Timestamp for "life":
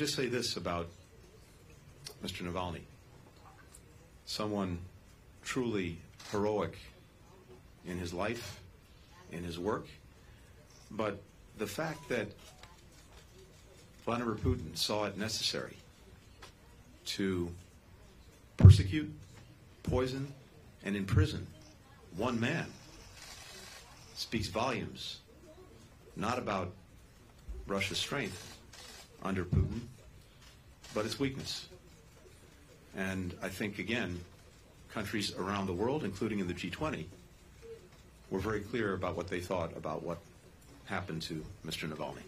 8.14-8.62